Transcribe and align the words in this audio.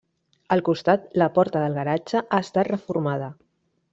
Al 0.53 0.63
costat, 0.69 1.03
la 1.23 1.27
porta 1.35 1.61
del 1.65 1.77
garatge 1.81 2.23
ha 2.37 2.41
estat 2.47 2.71
reformada. 2.73 3.31